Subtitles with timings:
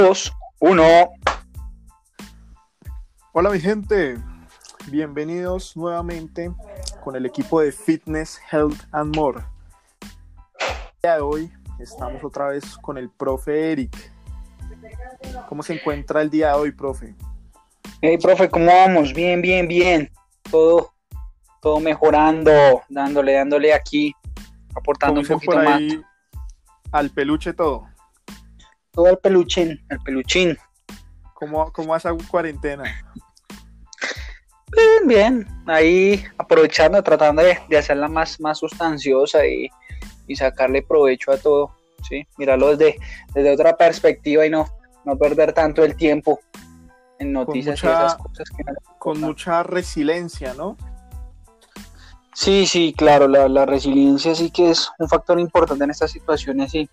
[0.00, 1.10] dos, uno.
[3.32, 4.16] Hola mi gente,
[4.86, 6.50] bienvenidos nuevamente
[7.04, 9.40] con el equipo de Fitness, Health and More.
[10.00, 13.94] El día de hoy estamos otra vez con el profe Eric.
[15.50, 17.14] ¿Cómo se encuentra el día de hoy, profe?
[18.00, 19.12] Hey, profe, ¿cómo vamos?
[19.12, 20.10] Bien, bien, bien.
[20.50, 20.94] Todo,
[21.60, 22.52] todo mejorando,
[22.88, 24.14] dándole, dándole aquí,
[24.74, 25.76] aportando un ¿Cómo poquito por más.
[25.76, 26.02] ahí
[26.90, 27.89] al peluche todo?
[28.92, 30.58] Todo el peluchín, el peluchín.
[31.34, 32.84] ¿Cómo, cómo esa cuarentena?
[34.72, 35.62] Bien, bien.
[35.66, 39.68] Ahí aprovechando, tratando de, de hacerla más, más sustanciosa y,
[40.26, 41.74] y sacarle provecho a todo.
[42.08, 42.26] ¿sí?
[42.36, 42.98] Mirarlo desde,
[43.34, 44.68] desde otra perspectiva y no,
[45.04, 46.40] no perder tanto el tiempo
[47.18, 50.76] en noticias y mucha- esas cosas que no- Con mucha resiliencia, ¿no?
[52.34, 56.74] Sí, sí, claro, la, la resiliencia sí que es un factor importante en estas situaciones
[56.74, 56.88] y,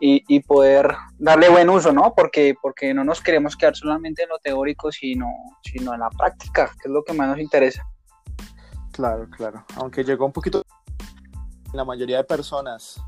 [0.00, 2.14] y, y poder darle buen uso, ¿no?
[2.14, 5.28] Porque, porque no nos queremos quedar solamente en lo teórico, sino,
[5.62, 7.86] sino en la práctica, que es lo que más nos interesa.
[8.92, 9.64] Claro, claro.
[9.76, 10.64] Aunque llegó un poquito
[11.72, 13.00] la mayoría de personas.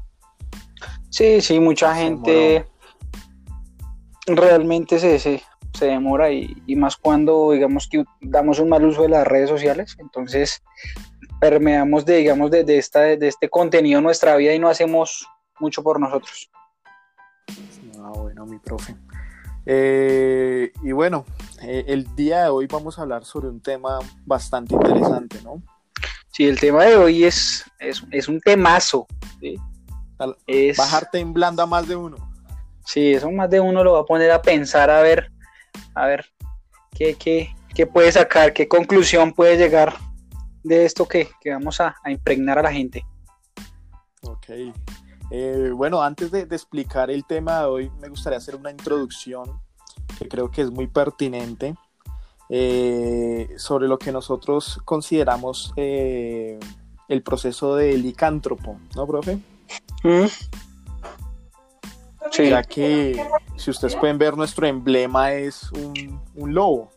[1.10, 2.66] Sí, sí, mucha Se gente
[4.26, 9.02] realmente se, se, se demora y, y más cuando, digamos, que damos un mal uso
[9.02, 10.62] de las redes sociales, entonces
[11.40, 15.26] permeamos de, digamos, de, de, esta, de este contenido en nuestra vida y no hacemos
[15.58, 16.50] mucho por nosotros.
[18.02, 18.96] Ah, bueno, mi profe.
[19.66, 21.26] Eh, y bueno,
[21.62, 25.62] eh, el día de hoy vamos a hablar sobre un tema bastante interesante, ¿no?
[26.32, 29.06] Sí, el tema de hoy es, es, es un temazo.
[29.40, 29.56] ¿sí?
[30.46, 32.16] Es, Bajarte en blanda más de uno.
[32.84, 35.30] sí, eso más de uno lo va a poner a pensar, a ver,
[35.94, 36.26] a ver,
[36.92, 39.94] qué, qué, qué puede sacar, qué conclusión puede llegar
[40.62, 43.04] de esto que, que vamos a, a impregnar a la gente.
[44.22, 44.46] Ok.
[45.30, 49.60] Eh, bueno, antes de, de explicar el tema de hoy, me gustaría hacer una introducción
[50.18, 51.74] que creo que es muy pertinente
[52.48, 56.58] eh, sobre lo que nosotros consideramos eh,
[57.08, 59.38] el proceso de licántropo, ¿no, profe?
[62.32, 63.24] Sí, ya que
[63.56, 66.90] si ustedes pueden ver nuestro emblema es un, un lobo,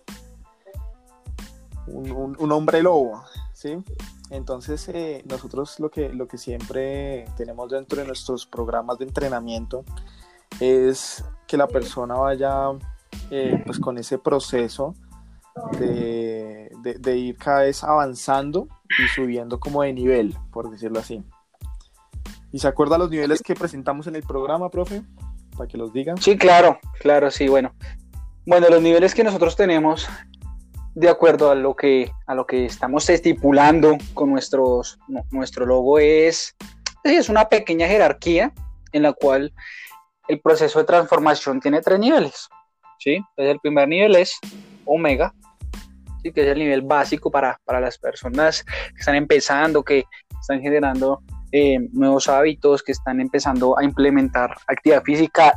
[1.88, 3.78] un, un- un hombre lobo, ¿sí?
[4.34, 9.86] Entonces eh, nosotros lo que, lo que siempre tenemos dentro de nuestros programas de entrenamiento
[10.60, 12.72] es que la persona vaya
[13.30, 14.96] eh, pues con ese proceso
[15.80, 18.68] de, de- ir cada vez avanzando
[18.98, 21.24] y subiendo como de nivel, por decirlo así.
[22.52, 25.04] ¿Y se acuerda los niveles que presentamos en el programa, profe?
[25.56, 26.18] Para que los digan.
[26.18, 27.72] sí, claro, claro, sí, bueno.
[28.48, 30.08] Bueno, los niveles que nosotros tenemos,
[30.96, 36.00] de acuerdo a lo que, a lo que estamos estipulando con nuestros, nu- nuestro logo,
[36.00, 36.56] es,
[37.04, 38.54] es una pequeña jerarquía
[38.92, 39.53] en la cual
[40.28, 42.48] el proceso de transformación tiene tres niveles.
[43.00, 43.20] ¿sí?
[43.38, 44.38] El primer nivel es
[44.86, 45.34] omega,
[46.22, 46.32] ¿sí?
[46.32, 50.06] que es el nivel básico para, para las personas que están empezando, que
[50.40, 51.22] están generando
[51.52, 55.53] eh, nuevos hábitos, que están empezando a implementar actividad física,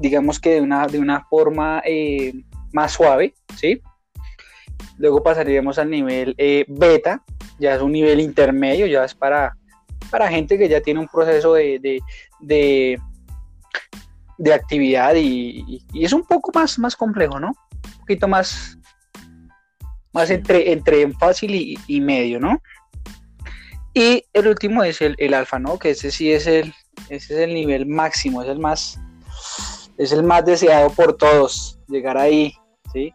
[0.00, 2.32] digamos que de una, de una forma eh,
[2.72, 3.80] más suave, ¿sí?
[4.98, 7.22] Luego pasaríamos al nivel eh, beta,
[7.58, 9.56] ya es un nivel intermedio, ya es para,
[10.10, 12.00] para gente que ya tiene un proceso de, de,
[12.40, 13.00] de,
[14.38, 17.48] de actividad y, es un poco más, más complejo, ¿no?
[17.48, 18.78] Un poquito más,
[20.12, 22.60] más entre, entre fácil y, y medio, ¿no?
[23.94, 25.78] Y el último es el, el alfa, ¿no?
[25.78, 26.74] Que ese sí es el,
[27.08, 29.00] ese es el nivel máximo, es el más,
[29.98, 32.54] es el más deseado por todos, llegar ahí,
[32.92, 33.12] ¿sí?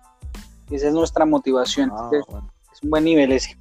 [0.71, 1.91] Esa es nuestra motivación.
[1.91, 2.51] Ah, es, bueno.
[2.71, 3.57] es un buen nivel ese.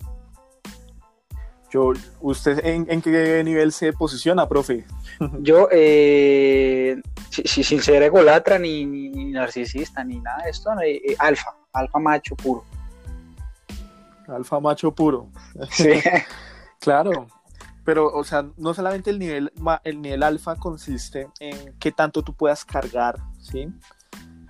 [1.70, 1.92] Yo,
[2.22, 4.86] ¿Usted en, en qué nivel se posiciona, profe?
[5.40, 10.70] Yo, eh, si- si- sin ser egolatra ni, ni- ni narcisista ni nada de esto,
[10.80, 12.64] eh, eh, alfa, alfa macho puro.
[14.28, 15.28] Alfa macho puro.
[15.70, 15.90] Sí.
[16.80, 17.26] Claro.
[17.84, 22.32] Pero, o sea, no solamente el nivel, el nivel alfa consiste en qué tanto tú
[22.34, 23.68] puedas cargar, ¿sí?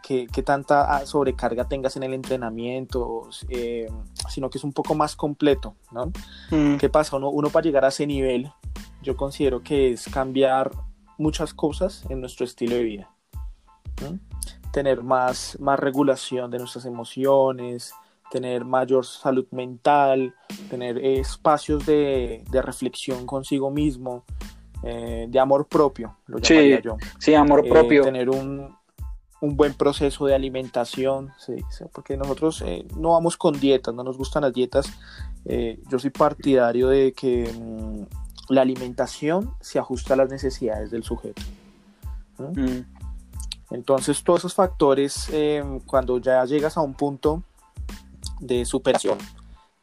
[0.09, 3.87] Qué, qué tanta ah, sobrecarga tengas en el entrenamiento, eh,
[4.31, 6.07] sino que es un poco más completo, ¿no?
[6.51, 7.17] Mm, ¿Qué pasa?
[7.19, 8.51] Uno, uno para llegar a ese nivel,
[9.03, 10.71] yo considero que es cambiar
[11.19, 13.11] muchas cosas en nuestro estilo de vida.
[14.01, 14.19] ¿no?
[14.73, 17.93] Tener más, más regulación de nuestras emociones,
[18.31, 20.35] tener mayor salud mental,
[20.71, 24.25] tener espacios de, de reflexión consigo mismo,
[24.85, 26.97] eh, de amor propio, lo Sí, llamaría yo.
[27.19, 28.03] sí, amor Eh, propio.
[28.05, 28.75] tener un,
[29.41, 31.57] un buen proceso de alimentación, sí,
[31.93, 34.87] porque nosotros eh, no vamos con dietas, no nos gustan las dietas.
[35.45, 41.05] Eh, yo soy partidario de que mm, la alimentación se ajusta a las necesidades del
[41.05, 41.43] sujeto.
[42.39, 42.81] Mm,
[43.71, 47.43] Entonces, todos esos factores, eh, cuando ya llegas a un punto
[48.41, 49.19] de superación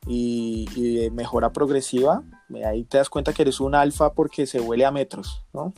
[0.07, 0.65] y,
[0.99, 2.23] de mejora progresiva,
[2.65, 5.73] ahí te das cuenta que eres un alfa porque se huele a metros, ¿no?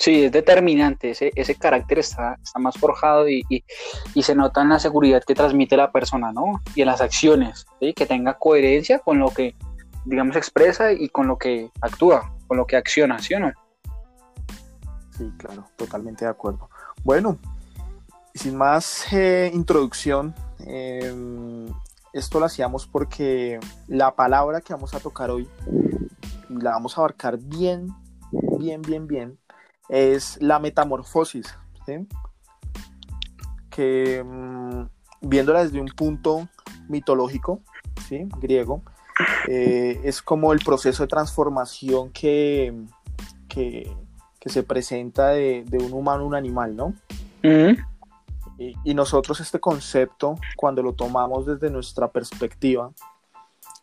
[0.00, 4.70] Sí, es determinante, ese, ese carácter está, está más forjado y, y, se nota en
[4.70, 6.62] la seguridad que transmite la persona, ¿no?
[6.74, 7.92] Y en las acciones, ¿sí?
[7.92, 9.54] que tenga coherencia con lo que,
[10.06, 13.52] digamos, expresa y con lo que actúa, con lo que acciona, ¿sí o no?
[15.18, 16.70] Sí, claro, totalmente de acuerdo.
[17.04, 17.36] Bueno,
[18.34, 21.66] sin más eh, introducción, em,
[22.14, 25.46] esto lo hacíamos porque la palabra que vamos a tocar hoy,
[26.48, 27.88] la vamos a abarcar bien,
[28.58, 29.38] bien, bien, bien,
[29.90, 31.54] es la metamorfosis,
[33.70, 34.84] que mm,
[35.22, 36.48] viéndola desde un punto
[36.88, 37.60] mitológico,
[38.08, 38.28] ¿sí?
[38.38, 38.82] griego,
[39.48, 42.74] eh, es como el proceso de transformación que,
[43.48, 43.92] que,
[44.46, 46.94] se presenta de, un humano a un animal, ¿no?
[48.58, 52.92] y, nosotros este concepto, cuando lo tomamos desde nuestra perspectiva,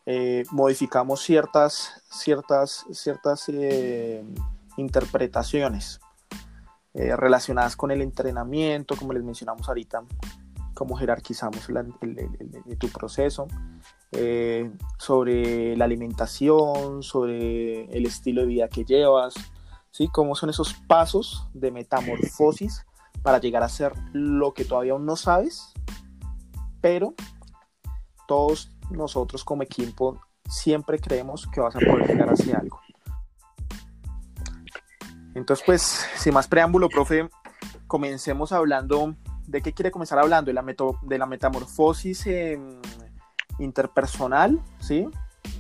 [0.06, 4.24] eh, modificamos ciertas, ciertas, ciertas eh,
[4.78, 6.00] interpretaciones
[6.94, 10.04] eh, relacionadas con el entrenamiento, como les mencionamos ahorita,
[10.74, 13.48] cómo jerarquizamos el, tu proceso,
[14.12, 19.34] eh, sobre la alimentación, sobre el estilo de vida que llevas,
[19.92, 20.08] ¿sí?
[20.08, 22.86] cómo son esos pasos de metamorfosis
[23.24, 25.74] para llegar a ser lo que todavía aún no sabes,
[26.80, 27.16] pero
[28.28, 32.80] todos nosotros como equipo siempre creemos que vas a poder llegar hacia algo.
[35.38, 35.82] Entonces, pues,
[36.16, 37.30] sin más preámbulo, profe,
[37.86, 40.50] comencemos hablando, ¿de qué quiere comenzar hablando?
[40.50, 40.66] De la,
[41.04, 42.82] de la metamorfosis em,
[43.60, 45.08] interpersonal, ¿sí?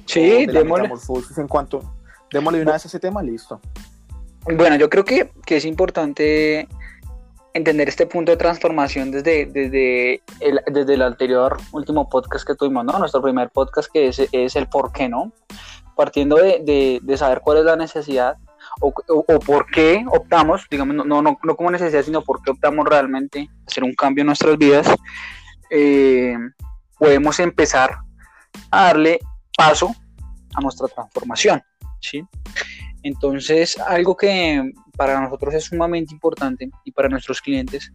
[0.05, 1.93] Sí, de la metamorfosis en cuanto,
[2.31, 3.61] démosle una vez ese tema, listo.
[4.45, 6.67] Bueno, yo creo que, es importante
[7.53, 12.83] entender este punto de transformación desde, desde, el, desde el anterior último podcast que tuvimos,
[12.83, 12.97] ¿no?
[12.97, 15.33] Nuestro primer podcast que es, es el por qué, ¿no?
[15.95, 18.37] Partiendo de, de, saber cuál es la necesidad
[18.79, 23.49] o, por qué optamos, digamos, no, no, no, como necesidad, sino por qué optamos realmente
[23.65, 24.87] hacer un cambio en nuestras vidas,
[25.69, 26.35] eh,
[26.97, 27.97] podemos empezar
[28.71, 29.19] a darle
[29.57, 29.95] paso
[30.55, 31.61] a nuestra transformación,
[31.99, 32.23] ¿sí?
[33.03, 37.91] Entonces, algo que para nosotros es sumamente importante y para nuestros clientes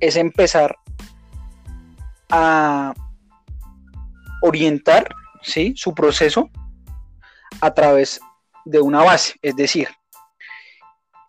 [0.00, 0.76] es empezar
[2.30, 2.94] a
[4.42, 5.08] orientar
[5.42, 5.74] ¿sí?
[5.76, 6.50] su proceso
[7.60, 8.20] a través
[8.68, 9.88] de una base, es decir,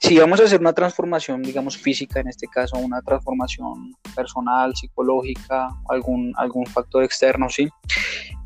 [0.01, 5.69] si vamos a hacer una transformación, digamos, física, en este caso, una transformación personal, psicológica,
[5.89, 7.69] algún, algún factor externo, ¿sí?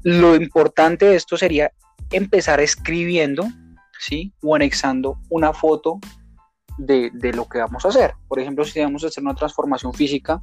[0.03, 1.71] Lo importante de esto sería
[2.11, 3.47] empezar escribiendo,
[3.99, 4.31] ¿sí?
[4.41, 5.99] O anexando una foto
[6.77, 8.13] de, de, lo que vamos a hacer.
[8.27, 10.41] Por ejemplo, si vamos a hacer una transformación física,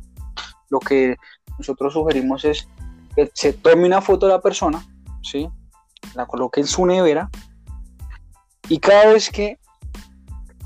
[0.71, 1.17] lo que
[1.59, 2.69] nosotros sugerimos es
[3.15, 4.85] que se tome una foto de la persona,
[5.23, 5.49] ¿sí?
[6.15, 7.31] La coloque en su nevera
[8.71, 9.59] y cada vez que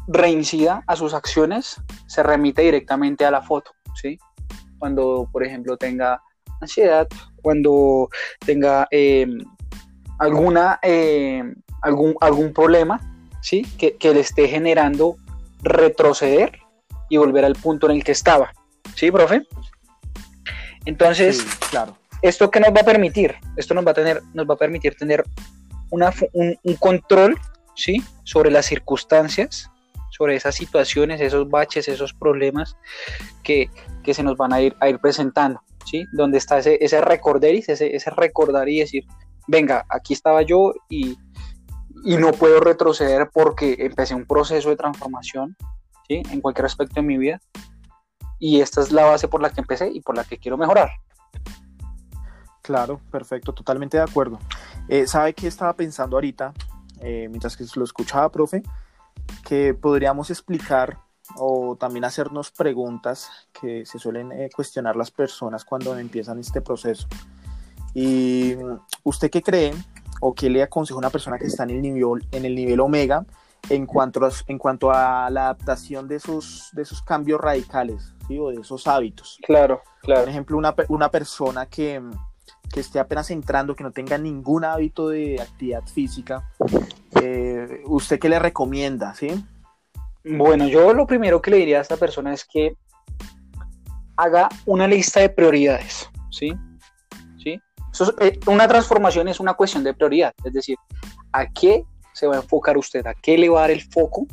[0.07, 4.19] reincida a sus acciones, se remite directamente a la foto, ¿sí?
[4.79, 6.21] Cuando, por ejemplo, tenga
[6.61, 7.09] ansiedad,
[7.41, 8.11] cuando
[8.45, 9.39] tenga em,
[10.19, 13.01] alguna, em, algún, algún problema,
[13.41, 13.63] ¿sí?
[13.79, 15.17] Que, le esté generando
[15.63, 16.59] retroceder
[17.09, 18.53] y volver al punto en el que estaba,
[18.95, 19.47] ¿sí, profe?
[20.85, 21.97] Entonces, claro.
[22.21, 23.37] ¿esto qué nos va a permitir?
[23.57, 25.25] Esto nos va a, tener, nos va a permitir tener
[25.89, 27.41] una, un, un control
[27.75, 28.03] ¿sí?
[28.25, 29.71] Sobre las circunstancias,
[30.11, 32.77] sobre esas situaciones, esos baches, esos problemas
[33.43, 33.69] que,
[34.05, 36.05] se nos van a ir, a ir presentando, ¿sí?
[36.13, 39.05] Donde está ese, ese recorderis, ese, ese recordar y decir,
[39.47, 41.19] venga, aquí estaba yo y,
[42.05, 45.57] no puedo retroceder porque empecé un proceso de transformación,
[46.07, 46.23] ¿sí?
[46.31, 47.41] En cualquier aspecto de mi vida.
[48.39, 50.91] Y esta es la base por la que empecé y por la que quiero mejorar.
[52.61, 54.39] Claro, perfecto, totalmente de acuerdo.
[54.89, 56.53] Eh, ¿Sabe qué estaba pensando ahorita?
[57.05, 58.63] Eh, mientras que lo escuchaba, profe,
[59.47, 60.99] que podríamos explicar
[61.37, 67.07] o también hacernos preguntas que se suelen eh, cuestionar las personas cuando empiezan este proceso.
[67.95, 68.57] ¿Y
[69.05, 69.75] usted qué cree
[70.21, 72.81] o qué le aconseja a una persona que está en el nivel, en el nivel
[72.81, 73.25] omega
[73.71, 78.39] en cuanto a, en cuanto a la adaptación de esos, de esos cambios radicales ¿sí?
[78.39, 79.39] o de esos hábitos?
[79.43, 80.23] Claro, claro.
[80.23, 82.03] Por ejemplo, una, una persona que,
[82.73, 86.51] que esté apenas entrando, que no tenga ningún hábito de actividad física,
[87.23, 89.15] eh, ¿usted qué le recomienda?
[89.15, 89.45] ¿sí?
[90.25, 92.77] Bueno, yo lo primero que le diría a esta persona es que
[94.17, 96.55] haga una lista de prioridades, ¿sí?
[97.43, 97.61] ¿Sí?
[98.21, 100.77] Eh, una transformación es una cuestión de prioridad, es decir,
[101.33, 103.07] ¿a qué se va a enfocar usted?
[103.07, 104.27] ¿A qué le va a dar el foco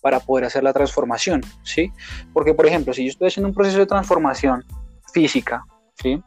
[0.00, 1.90] para poder hacer la transformación, ¿sí?
[2.32, 4.64] Porque, por ejemplo, si yo estoy haciendo un proceso de transformación
[5.12, 5.64] física,
[6.00, 6.22] ¿sí?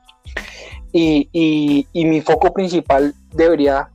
[0.92, 3.90] Y, y mi foco principal debería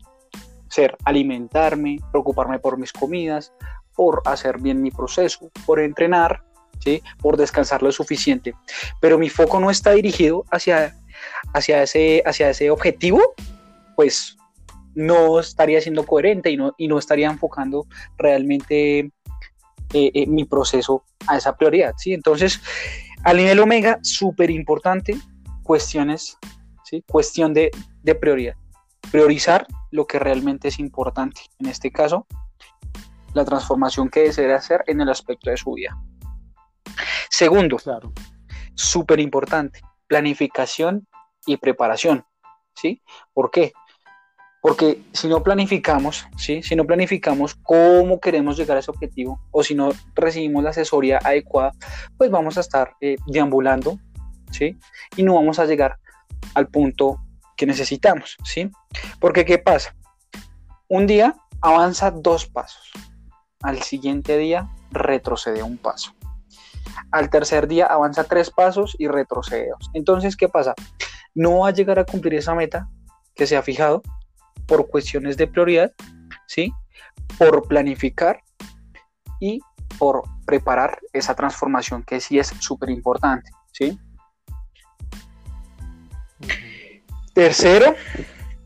[0.70, 3.52] ser alimentarme, preocuparme por mis comidas,
[3.94, 6.42] por hacer bien mi proceso, por entrenar,
[6.78, 7.02] ¿sí?
[7.20, 8.54] por descansar lo suficiente.
[9.00, 10.96] Pero mi foco no está dirigido hacia,
[11.52, 13.34] hacia, ese, hacia ese objetivo,
[13.96, 14.36] pues
[14.94, 17.86] no estaría siendo coherente y no, y no estaría enfocando
[18.16, 19.10] realmente eh,
[19.92, 21.94] eh, mi proceso a esa prioridad.
[21.98, 22.14] ¿sí?
[22.14, 22.60] Entonces,
[23.24, 25.16] a nivel omega, súper importante,
[25.64, 26.38] cuestiones,
[26.84, 27.04] ¿sí?
[27.06, 27.70] cuestión de,
[28.02, 28.54] de prioridad
[29.10, 31.42] priorizar lo que realmente es importante.
[31.58, 32.26] En este caso,
[33.34, 35.96] la transformación que desea hacer en el aspecto de su vida.
[37.30, 38.12] Segundo, claro.
[38.74, 41.06] súper importante, planificación
[41.46, 42.24] y preparación.
[42.74, 43.02] ¿Sí?
[43.32, 43.72] ¿Por qué?
[44.62, 46.62] Porque si no planificamos, ¿sí?
[46.62, 51.18] si no planificamos cómo queremos llegar a ese objetivo o si no recibimos la asesoría
[51.22, 51.72] adecuada,
[52.16, 53.98] pues vamos a estar eh, deambulando
[54.50, 54.76] ¿sí?
[55.16, 55.96] y no vamos a llegar
[56.54, 57.20] al punto
[57.60, 58.70] que necesitamos, ¿sí?
[59.20, 59.94] Porque ¿qué pasa?
[60.88, 62.90] Un día avanza dos pasos,
[63.60, 66.14] al siguiente día retrocede un paso,
[67.12, 69.90] al tercer día avanza tres pasos y retrocede dos.
[69.92, 70.74] Entonces, ¿qué pasa?
[71.34, 72.88] No va a llegar a cumplir esa meta
[73.34, 74.00] que se ha fijado
[74.66, 75.92] por cuestiones de prioridad,
[76.46, 76.72] ¿sí?
[77.36, 78.40] Por planificar
[79.38, 79.60] y
[79.98, 84.00] por preparar esa transformación que sí es súper importante, ¿sí?
[87.34, 87.94] Tercero,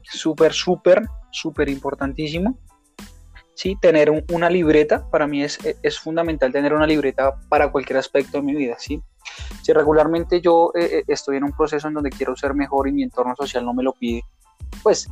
[0.03, 2.59] súper, súper, súper importantísimo.
[3.55, 8.39] Sí, tener una libreta, para mí es, es, fundamental tener una libreta para cualquier aspecto
[8.39, 9.01] de mi vida, ¿sí?
[9.63, 12.93] Si regularmente yo eh, eh, estoy en un proceso en donde quiero ser mejor y
[12.93, 14.23] mi entorno social no me lo pide,
[14.83, 15.09] pues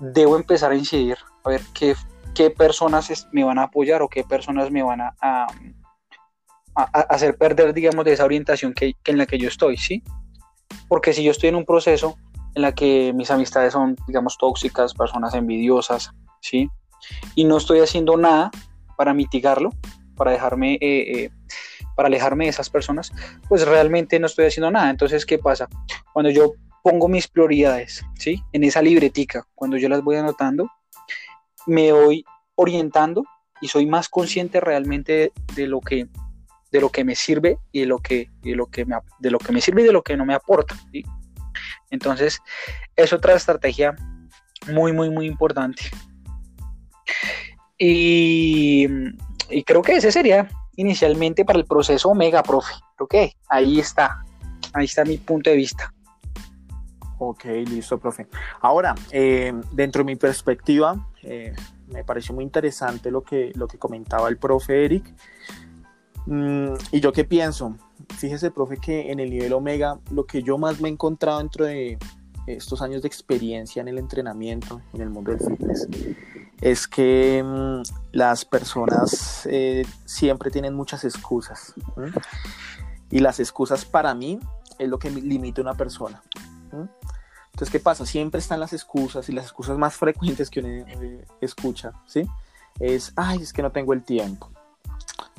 [0.00, 1.94] debo empezar a incidir, a ver qué,
[2.34, 5.46] qué personas me van a apoyar o qué personas me van a, a,
[6.74, 10.02] hacer perder, digamos, de esa orientación que en la que yo estoy, ¿sí?
[10.88, 12.16] Porque si yo estoy en un proceso
[12.54, 16.68] en la que mis amistades son, digamos, tóxicas, personas envidiosas, ¿sí?
[17.34, 18.50] Y no estoy haciendo nada
[18.96, 19.70] para mitigarlo,
[20.16, 21.30] para dejarme, eh, eh,
[21.94, 23.12] para alejarme de esas personas,
[23.48, 24.90] pues realmente no estoy haciendo nada.
[24.90, 25.68] Entonces, ¿qué pasa?
[26.12, 26.52] Cuando yo
[26.82, 28.42] pongo mis prioridades, ¿sí?
[28.52, 30.70] En esa libretica, cuando yo las voy anotando,
[31.66, 32.24] me voy
[32.54, 33.24] orientando
[33.60, 36.08] y soy más consciente realmente de, lo que
[36.70, 39.38] de lo que me sirve y de lo que, de lo que me, de lo
[39.38, 40.76] que me sirve y de lo que no me aporta.
[40.92, 41.04] ¿sí?
[41.90, 42.40] Entonces,
[42.96, 43.94] es otra estrategia
[44.72, 45.82] muy, muy, muy importante.
[47.78, 48.86] Y,
[49.64, 52.74] creo que ese sería inicialmente para el proceso Omega, profe.
[52.98, 53.14] Ok,
[53.48, 54.24] ahí está.
[54.72, 55.92] Ahí está mi punto de vista.
[57.18, 58.26] Ok, listo, profe.
[58.60, 61.52] Ahora, eh, dentro de mi perspectiva, eh,
[61.88, 65.14] me pareció muy interesante lo que, lo que comentaba el profe Eric.
[66.26, 67.76] Mm, ¿Y yo qué pienso?
[68.16, 71.64] Fíjese, profe, que en el nivel omega, lo que yo más me he encontrado dentro
[71.64, 71.98] de
[72.46, 75.88] estos años de experiencia en el entrenamiento, en el mundo del fitness,
[76.60, 81.74] es que mm, las personas eh, siempre tienen muchas excusas.
[83.10, 84.38] Y las excusas para mí
[84.78, 86.22] es lo que limita a una persona.
[86.72, 88.06] Entonces, ¿qué pasa?
[88.06, 92.22] Siempre están las excusas y las excusas más frecuentes que uno eh, escucha, ¿sí?
[92.78, 94.50] Es, ay, es que no tengo el tiempo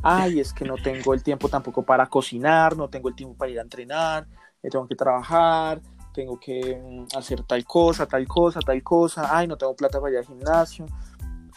[0.01, 3.51] ay, es que no tengo el tiempo tampoco para cocinar, no tengo el tiempo para
[3.51, 4.27] ir a entrenar,
[4.61, 5.81] tengo que trabajar,
[6.13, 10.13] tengo que mm, hacer tal cosa, tal cosa, tal cosa, ay, no tengo plata para
[10.13, 10.85] ir al gimnasio.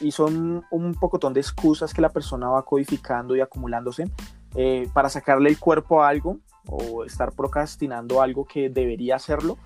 [0.01, 4.11] Y son un pocotón de excusas que la persona va codificando y acumulándose
[4.55, 6.39] eh, para sacarle el cuerpo a algo
[6.69, 9.59] o estar procrastinando algo que debería hacerlo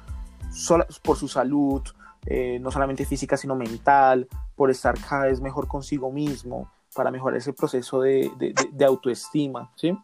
[1.03, 1.83] por su salud,
[2.25, 7.37] eh, no solamente física, sino mental, por estar cada vez mejor consigo mismo, para mejorar
[7.39, 8.31] ese proceso de,
[8.87, 9.97] autoestima, ¿sí?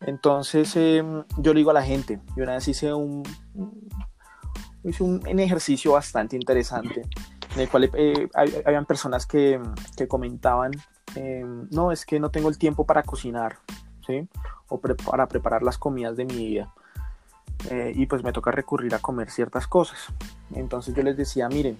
[0.00, 3.22] Entonces, em, yo le digo a la gente, y una vez hice un,
[4.84, 7.02] hice un, ejercicio bastante interesante,
[7.54, 8.28] en el cual eh,
[8.64, 9.60] habían personas que,
[10.08, 10.72] comentaban,
[11.14, 13.58] em, no, es que no tengo el tiempo para cocinar,
[14.06, 14.28] ¿sí?
[14.68, 16.72] O para preparar las comidas de mi vida.
[17.70, 19.98] Eh, y pues me toca recurrir a comer ciertas cosas.
[20.54, 21.78] Entonces yo les decía, miren,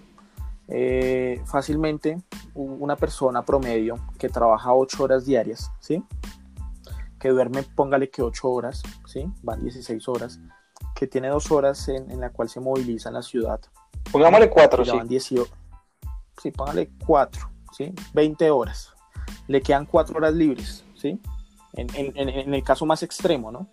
[0.69, 2.23] eh, fácilmente
[2.55, 6.03] una persona promedio que trabaja 8 horas diarias, ¿sí?
[7.19, 9.27] Que duerme, póngale que 8 horas, ¿sí?
[9.43, 10.41] Van 16 horas,
[10.95, 13.61] que tiene 2 horas en, la cual se moviliza en la ciudad.
[14.11, 14.91] Pongámosle 4, sí.
[14.97, 17.95] Van sí, póngale 4, ¿sí?
[18.15, 18.93] 20 horas.
[19.49, 21.21] Le quedan 4 horas libres, ¿sí?
[21.75, 23.67] En, en, el caso más extremo, ¿no?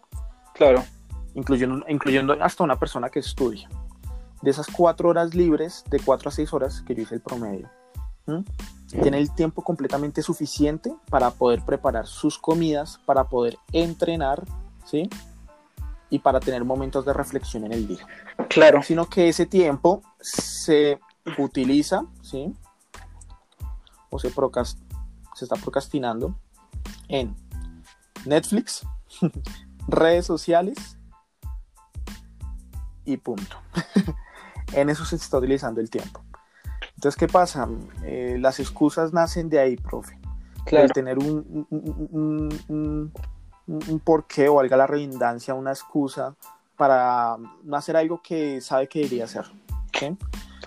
[0.53, 0.83] Claro.
[1.33, 3.69] Incluyendo, incluyendo hasta una persona que estudia
[4.41, 7.69] de esas cuatro horas libres, de cuatro a seis horas que yo hice el promedio.
[9.01, 14.43] tiene el tiempo completamente suficiente para poder preparar sus comidas, para poder entrenar,
[14.85, 15.09] ¿sí?
[16.09, 18.05] Y para tener momentos de reflexión en el día.
[18.49, 18.81] Claro.
[18.81, 20.99] Sino que ese tiempo se
[21.37, 22.53] utiliza, ¿sí?
[24.09, 26.35] O se, se está procrastinando
[27.07, 27.35] en
[28.25, 28.85] Netflix,
[29.87, 30.97] redes sociales
[33.05, 33.57] y punto.
[34.73, 36.23] en eso se está utilizando el tiempo.
[36.95, 37.67] Entonces, ¿qué pasa?
[38.03, 40.19] Eh, las excusas nacen de ahí, profe.
[40.65, 40.85] Claro.
[40.85, 43.11] El tener un, un,
[43.67, 46.35] un, porqué o valga la redundancia, una excusa
[46.75, 49.45] para no hacer algo que sabe que debería hacer.
[49.97, 50.17] ¿sí?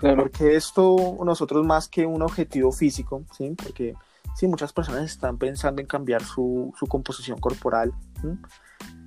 [0.01, 3.55] Porque esto nosotros más que un objetivo físico, ¿sí?
[3.63, 3.95] porque
[4.35, 7.93] sí, muchas personas están pensando en cambiar su, su composición corporal,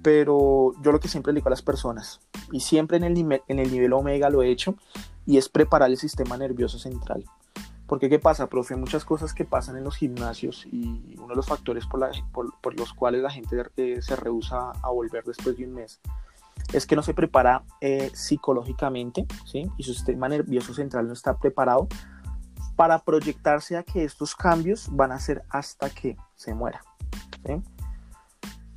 [0.03, 2.21] pero yo lo que siempre le digo a las personas,
[2.53, 4.77] y siempre en el, en el nivel omega lo he hecho,
[5.27, 7.25] y es preparar el sistema nervioso central.
[7.87, 8.75] Porque ¿qué pasa, profe?
[8.75, 12.79] Muchas cosas que pasan en los gimnasios y uno de los factores por, la, por,
[12.79, 16.01] los cuales la gente eh, se rehúsa a volver después de un mes
[16.73, 19.71] es que no se prepara eh, psicológicamente, ¿sí?
[19.77, 21.89] Y su sistema nervioso central no está preparado
[22.77, 26.85] para proyectarse a que estos cambios van a ser hasta que se muera,
[27.45, 27.63] ¿sí?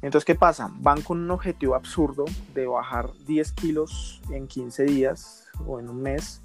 [0.01, 0.71] Entonces, ¿qué pasa?
[0.79, 6.01] Van con un objetivo absurdo de bajar 10 kilos en 15 días o en un
[6.01, 6.41] mes,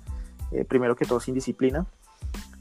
[0.50, 1.86] eh, primero que todo sin disciplina.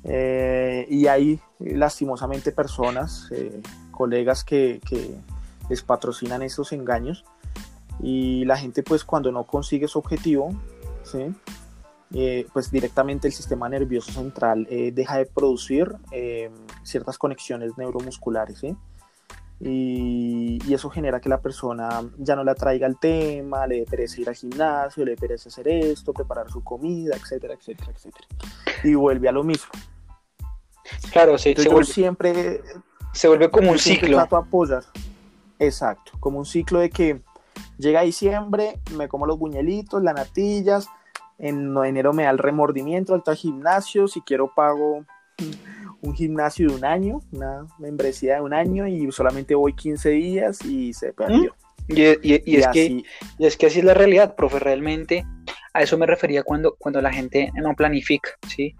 [0.04, 5.16] Eh, y hay lastimosamente personas, eh, colegas que, que,
[5.70, 7.24] les patrocinan esos engaños
[8.02, 10.54] y la gente pues cuando no consigue su objetivo,
[11.04, 11.34] ¿sí?
[12.53, 15.96] Pues directamente el sistema nervioso central deja de producir
[16.84, 18.60] ciertas conexiones neuromusculares.
[18.60, 18.75] ¿sí?
[19.65, 24.29] Y, eso genera que la persona ya no le atraiga el tema, le perece ir
[24.29, 28.27] al gimnasio, le perece hacer esto, preparar su comida, etcétera, etcétera, etcétera.
[28.84, 29.72] Y vuelve a lo mismo.
[31.12, 32.61] Claro, sí, se vuelve, siempre...
[33.14, 34.18] Se vuelve como un ciclo.
[34.18, 34.83] Trato apoyar.
[35.59, 37.22] Exacto, como un ciclo de que
[37.77, 40.90] llega diciembre, me como los buñuelitos, las natillas,
[41.37, 45.05] en enero me da el remordimiento, al gimnasio, si quiero pago
[46.01, 50.63] un gimnasio de un año, una membresía de un año y solamente voy 15 días
[50.65, 51.55] y se perdió.
[51.87, 52.01] Y,
[52.55, 53.03] es que,
[53.39, 55.25] es que así es la realidad, profe, realmente
[55.74, 58.75] a eso me refería cuando, cuando la gente no planifica, ¿sí?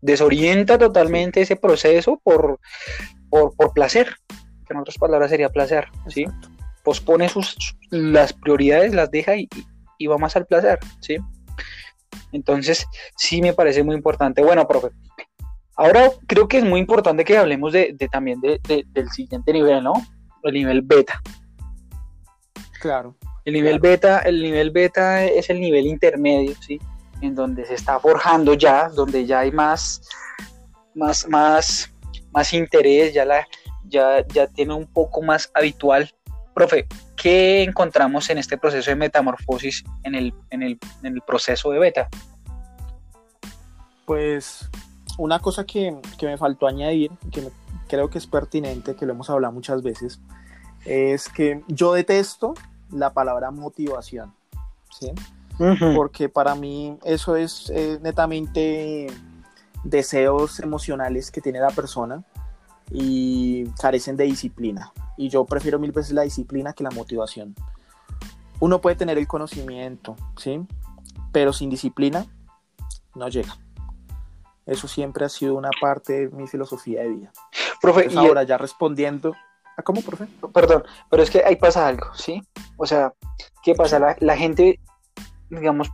[0.00, 2.60] Desorienta totalmente ese proceso por,
[3.28, 4.14] por, placer,
[4.66, 6.26] que en otras palabras sería placer, ¿sí?
[6.84, 9.48] Pospone sus, las prioridades, las deja y,
[9.98, 11.18] y va más al placer, ¿sí?
[12.32, 14.42] Entonces, sí me parece muy importante.
[14.42, 14.90] Bueno, profe,
[15.78, 19.92] Ahora creo que es muy importante que hablemos de, también del siguiente nivel, ¿no?
[20.42, 21.22] El nivel beta.
[22.80, 23.14] Claro.
[23.44, 26.80] El nivel beta, el nivel beta es el nivel intermedio, ¿sí?
[27.20, 30.02] En donde se está forjando ya, donde ya hay más,
[30.96, 31.92] más, más,
[32.32, 33.46] más interés, ya la,
[33.84, 36.10] ya, ya tiene un poco más habitual.
[36.56, 36.88] Profe,
[37.20, 41.78] ¿qué encontramos en este proceso de metamorfosis en el, en el, en el proceso de
[41.78, 42.08] beta?
[44.06, 44.70] Pues
[45.18, 47.48] una cosa que, me faltó añadir, que
[47.88, 50.20] creo que es pertinente, que lo hemos hablado muchas veces,
[50.84, 52.54] es que yo detesto
[52.90, 54.32] la palabra motivación,
[54.98, 55.12] ¿sí?
[55.96, 59.08] Porque para mí eso es netamente
[59.82, 62.22] deseos emocionales que tiene la persona
[62.92, 64.92] y carecen de disciplina.
[65.18, 67.54] Y yo prefiero mil veces la disciplina que la motivación.
[68.60, 70.66] Uno puede tener el conocimiento, ¿sí?
[71.32, 72.24] Pero sin disciplina
[73.14, 73.58] no llega.
[74.64, 77.32] Eso siempre ha sido una parte de mi filosofía de vida.
[77.80, 79.34] Profe, y ahora ya respondiendo.
[79.76, 80.26] ¿A cómo, profe?
[80.52, 82.42] Perdón, pero es que ahí pasa algo, ¿sí?
[82.76, 83.12] O sea,
[83.62, 84.16] ¿qué pasa?
[84.20, 84.80] La, gente,
[85.50, 85.88] digamos,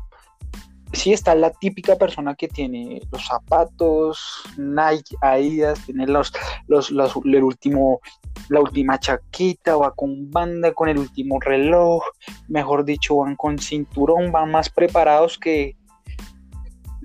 [0.94, 6.32] sí está la típica persona que tiene los zapatos, Nike, Adidas, tiene los,
[6.66, 8.00] los, los, el último,
[8.48, 12.02] la última chaquita, va con banda, con el último reloj,
[12.48, 15.76] mejor dicho, van con cinturón, van más preparados que,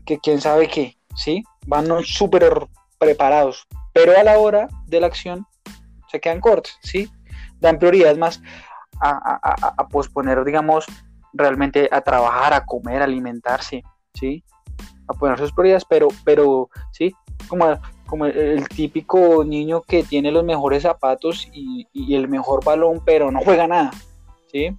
[0.05, 1.43] que quién sabe qué, ¿sí?
[1.69, 5.45] van súper preparados, pero a la hora de la acción
[6.11, 7.09] se quedan cortos, ¿sí?
[7.59, 8.41] Dan prioridad más
[9.01, 10.85] a, posponer, digamos,
[11.33, 14.43] realmente a trabajar, a comer, a alimentarse, ¿sí?
[15.07, 17.13] A poner sus prioridades, pero, pero, ¿sí?
[17.47, 23.31] Como, como el, típico niño que tiene los mejores zapatos y, el mejor balón, pero
[23.31, 23.91] no juega nada,
[24.51, 24.75] ¿sí?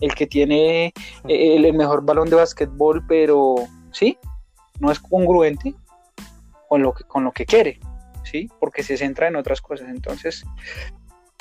[0.00, 0.92] El que tiene
[1.28, 3.56] el, el mejor balón de básquetbol, pero,
[3.90, 4.18] ¿sí?
[4.80, 5.74] No es congruente
[6.68, 7.78] con lo que, con lo que quiere,
[8.24, 8.50] ¿sí?
[8.58, 9.88] Porque se centra en otras cosas.
[9.90, 10.44] Entonces,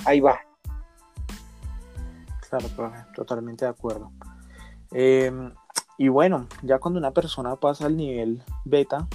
[0.06, 0.42] ahí va.
[2.52, 2.68] Claro,
[3.16, 4.12] totalmente de acuerdo.
[4.92, 5.54] Em,
[5.98, 9.08] y bueno, ya cuando una persona pasa al nivel beta,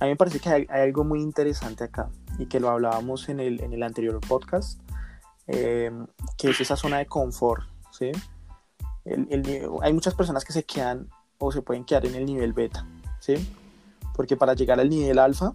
[0.00, 3.38] A mí me parece que hay, algo muy interesante acá y que lo hablábamos en
[3.38, 4.80] el, en el anterior podcast,
[5.46, 5.90] eh,
[6.38, 8.10] que es esa zona de confort, ¿sí?
[9.82, 12.86] hay muchas personas que se quedan o se pueden quedar en el nivel beta,
[13.18, 13.34] ¿sí?
[14.14, 15.52] Porque para llegar al nivel alfa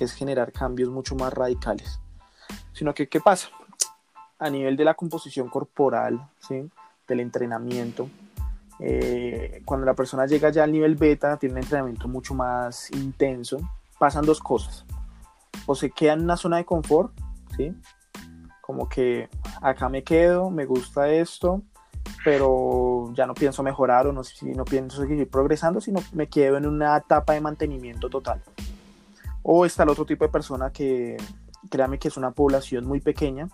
[0.00, 2.00] es generar cambios mucho más radicales.
[2.72, 3.50] Sino que, ¿qué pasa?
[4.42, 6.68] A nivel de la composición corporal, ¿sí?
[7.06, 8.08] Del entrenamiento,
[8.84, 13.58] eh, cuando la persona llega ya al nivel beta, tiene un entrenamiento mucho más intenso,
[13.98, 14.84] pasan dos cosas.
[15.66, 17.12] O se queda en una zona de confort,
[17.56, 17.72] ¿sí?
[18.60, 19.28] Como que
[19.60, 21.62] acá me quedo, me gusta esto,
[22.24, 24.22] pero ya no pienso mejorar o no,
[24.56, 28.42] no pienso seguir progresando, sino me quedo en una etapa de mantenimiento total.
[29.44, 31.16] O está el otro tipo de persona que,
[31.70, 33.48] créame que es una población muy pequeña,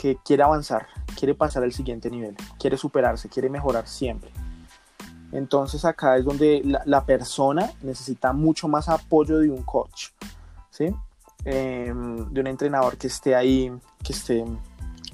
[0.00, 4.30] que quiere avanzar, quiere pasar al siguiente nivel, quiere superarse, quiere mejorar siempre.
[5.30, 10.06] Entonces acá es donde la, persona necesita mucho más apoyo de un coach,
[10.70, 10.86] ¿sí?
[11.44, 13.70] Em, de un entrenador que esté ahí,
[14.02, 14.42] que esté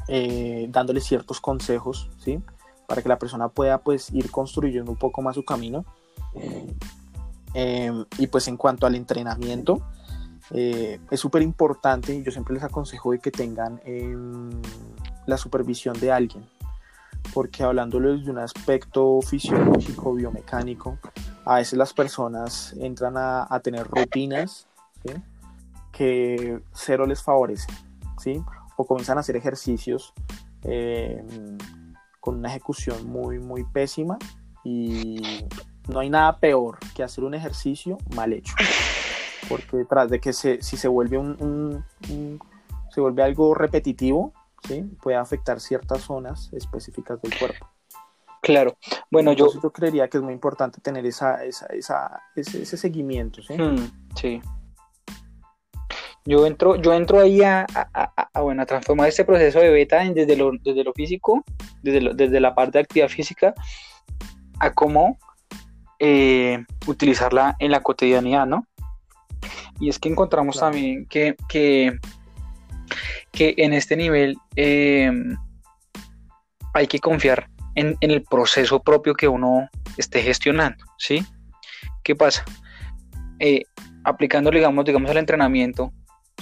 [0.07, 2.41] eh, dándole ciertos consejos, ¿sí?
[2.87, 5.85] para que la persona pueda pues ir construyendo un poco más su camino.
[7.55, 9.83] Em, y pues en cuanto al entrenamiento,
[10.51, 14.51] eh, es súper importante y yo siempre les aconsejo de que tengan em,
[15.27, 16.47] la supervisión de alguien,
[17.35, 20.99] porque hablándoles de un aspecto fisiológico, biomecánico,
[21.45, 24.67] a veces las personas entran a, tener rutinas
[25.93, 27.69] que cero les favorece,
[28.19, 28.43] ¿sí?
[28.77, 30.13] o comienzan a hacer ejercicios
[30.63, 31.59] em,
[32.21, 34.19] con una ejecución muy, muy pésima
[34.65, 35.45] y
[35.89, 38.55] no hay nada peor que hacer un ejercicio mal hecho.
[39.49, 41.85] Porque detrás de que se, si se vuelve un,
[42.91, 44.33] se vuelve algo repetitivo,
[44.67, 44.83] ¿sí?
[45.01, 47.67] puede afectar ciertas zonas específicas del cuerpo.
[48.43, 48.77] Claro,
[49.11, 49.49] bueno, yo...
[49.61, 53.55] yo creería que es muy importante tener esa, esa, esa ese, seguimiento, ¿sí?
[53.55, 54.41] Hmm, sí.
[56.25, 57.67] Yo entro, yo entro ahí a,
[58.41, 61.45] bueno, a transformar este proceso de beta desde lo, desde lo físico,
[61.83, 63.55] desde, desde la parte de actividad física,
[64.59, 65.19] a cómo
[65.99, 68.67] eh, utilizarla en la cotidianidad, ¿no?
[69.81, 71.99] Y es que encontramos también que, que,
[73.39, 75.11] en este nivel eh,
[76.73, 81.25] hay que confiar en, en, el proceso propio que uno esté gestionando, ¿sí?
[82.03, 82.45] ¿Qué pasa?
[83.39, 83.63] Eh,
[84.05, 85.93] aplicando, digamos, digamos, el entrenamiento,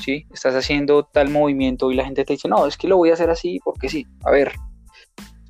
[0.01, 0.27] ¿sí?
[0.33, 3.15] Estás haciendo tal movimiento y la gente te dice, no, es que lo voy a
[3.15, 4.07] hacer así porque sí.
[4.25, 4.53] A ver,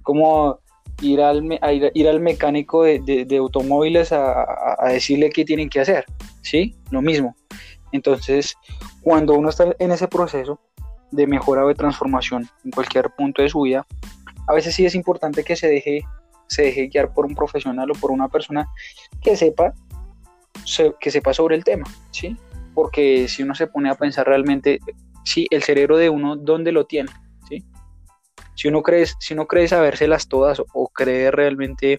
[0.03, 0.61] como
[1.03, 1.43] ir al,
[1.95, 6.05] ir, al mecánico de, automóviles a, decirle qué tienen que hacer,
[6.43, 6.77] ¿sí?
[6.91, 7.35] Lo mismo.
[7.95, 8.57] Entonces,
[9.03, 10.59] cuando uno está en ese proceso
[11.13, 13.87] de mejora o de transformación en cualquier punto de su vida,
[14.49, 16.03] a veces sí es importante que se deje,
[16.49, 18.67] se deje guiar por un profesional o por una persona
[19.23, 19.75] que sepa,
[20.99, 22.37] que sepa sobre el tema, ¿sí?
[22.75, 24.81] porque si uno se pone a pensar realmente,
[25.25, 27.13] sí, el cerebro de uno, ¿dónde lo tiene?
[27.49, 27.63] ¿Sí?
[28.57, 31.99] Si uno cree, si uno cree sabérselas todas o cree realmente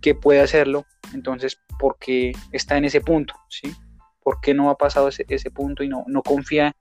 [0.00, 3.34] que puede hacerlo, entonces, ¿por qué está en ese punto?
[3.48, 3.72] ¿Sí?
[4.28, 6.76] ¿Por qué no ha pasado ese, punto y no, no confía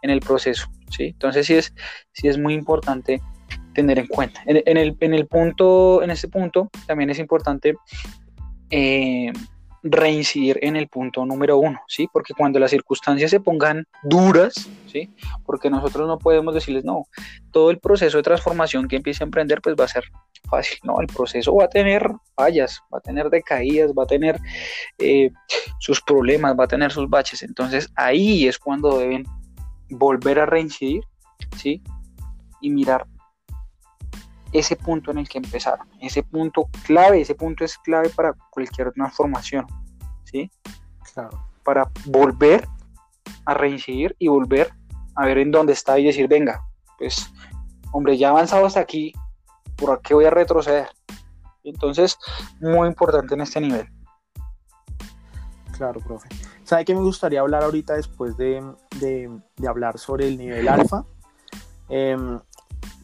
[0.00, 0.68] en el proceso?
[0.90, 1.06] ¿sí?
[1.06, 1.74] Entonces, sí es,
[2.12, 3.20] sí es muy importante
[3.72, 4.40] tener en cuenta.
[4.46, 7.74] En, el, en el punto, en ese punto, también es importante
[8.70, 9.32] eh,
[9.82, 12.06] reincidir en el punto número uno, ¿sí?
[12.12, 14.54] Porque cuando las circunstancias se pongan duras,
[14.86, 15.12] ¿sí?
[15.44, 17.08] Porque nosotros no podemos decirles, no,
[17.50, 20.04] todo el proceso de transformación que empiece a emprender, pues va a ser
[20.48, 21.00] fácil, ¿no?
[21.00, 24.40] El proceso va a tener fallas, va a tener decaídas, va a tener
[24.98, 25.30] eh,
[25.78, 27.42] sus problemas, va a tener sus baches.
[27.42, 29.24] Entonces ahí es cuando deben
[29.90, 31.04] volver a reincidir,
[31.56, 31.82] ¿sí?
[32.60, 33.06] Y mirar
[34.52, 38.92] ese punto en el que empezaron, ese punto clave, ese punto es clave para cualquier
[38.92, 39.66] transformación,
[40.24, 40.50] ¿sí?
[41.12, 41.48] Claro.
[41.64, 42.66] Para volver
[43.46, 44.72] a reincidir y volver
[45.16, 46.62] a ver en dónde está y decir, venga,
[46.98, 47.30] pues,
[47.92, 49.12] hombre, ya avanzado hasta aquí,
[49.76, 50.88] ¿por qué voy a retroceder?
[51.62, 52.18] Entonces,
[52.60, 53.88] muy importante en este nivel.
[55.76, 56.28] Claro, profe.
[56.62, 58.62] ¿Sabe qué me gustaría hablar ahorita después de,
[59.66, 61.04] hablar sobre el nivel alfa?
[61.88, 62.40] Em,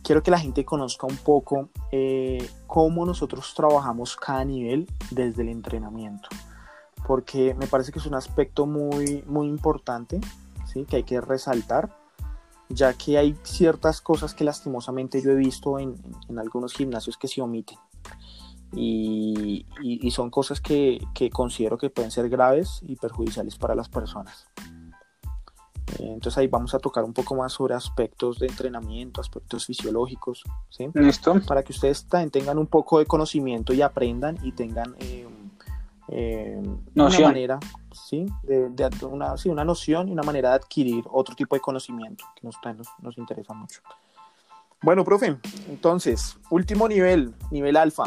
[0.03, 5.49] quiero que la gente conozca un poco eh, cómo nosotros trabajamos cada nivel desde el
[5.49, 6.29] entrenamiento,
[7.07, 10.21] porque me parece que es un aspecto muy, muy importante
[10.67, 10.85] ¿sí?
[10.85, 11.95] que hay que resaltar,
[12.71, 15.95] ya que hay ciertas cosas que lastimosamente yo he visto en,
[16.29, 17.79] en algunos gimnasios que se omiten.
[18.73, 23.75] Y, y, y son cosas que, que considero que pueden ser graves y perjudiciales para
[23.75, 24.47] las personas.
[25.99, 30.89] Entonces ahí vamos a tocar un poco más sobre aspectos de entrenamiento, aspectos fisiológicos, ¿sí?
[30.95, 31.41] Listo.
[31.47, 35.27] Para que ustedes también tengan un poco de conocimiento y aprendan y tengan eh,
[36.13, 36.61] eh,
[36.97, 37.61] una manera,
[37.93, 38.27] ¿sí?
[38.43, 42.47] De, una, sí, una noción y una manera de adquirir otro tipo de conocimiento que
[42.47, 43.81] nos, nos, nos interesa mucho.
[44.83, 48.05] Bueno, profe, entonces, último nivel, nivel alfa.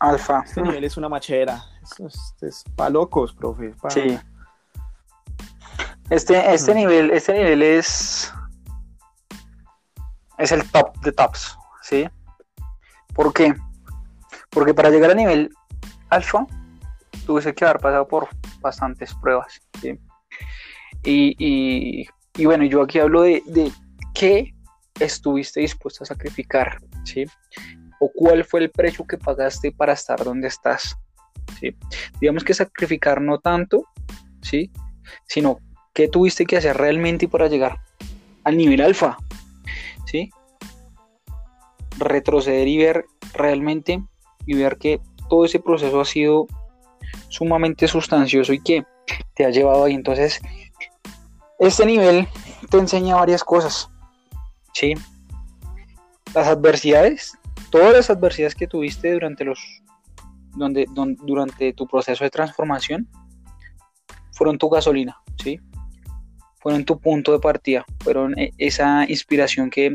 [0.00, 0.42] Alfa.
[0.44, 1.64] Este nivel es una machera.
[1.82, 3.74] Es, es, para locos, profe.
[3.88, 4.18] Sí.
[6.10, 8.30] Este, este, nivel, este nivel es.
[10.36, 12.06] Es el top de tops, ¿sí?
[13.14, 13.54] ¿Por qué?
[14.50, 15.54] Porque para llegar al nivel
[16.10, 16.46] alfa,
[17.26, 18.28] tuve que haber pasado por
[18.60, 19.98] bastantes pruebas, ¿sí?
[21.04, 22.06] Y,
[22.36, 23.72] y, bueno, yo aquí hablo de, de
[24.14, 24.54] qué
[25.00, 27.24] estuviste dispuesto a sacrificar, ¿sí?
[28.00, 30.96] O cuál fue el precio que pagaste para estar donde estás,
[31.58, 31.76] ¿sí?
[32.20, 33.84] Digamos que sacrificar no tanto,
[34.42, 34.70] ¿sí?
[35.26, 35.58] Sino
[35.92, 37.80] qué tuviste que hacer realmente para llegar
[38.44, 39.16] al nivel alfa,
[40.06, 40.30] ¿sí?
[41.98, 43.04] Retroceder y ver
[43.34, 44.02] realmente
[44.46, 46.46] y ver que todo ese proceso ha sido
[47.32, 48.84] sumamente sustancioso y que
[49.34, 49.94] te ha llevado ahí.
[49.94, 50.40] Entonces,
[51.58, 52.28] este nivel
[52.70, 53.90] te enseña varias cosas,
[54.74, 54.94] ¿sí?
[56.34, 57.32] Las adversidades,
[57.70, 59.58] todas las adversidades que tuviste durante los
[60.54, 60.84] donde,
[61.22, 63.08] durante tu proceso de transformación
[64.32, 65.58] fueron tu gasolina, ¿sí?
[66.60, 69.94] Fueron tu punto de partida, fueron e, esa inspiración que,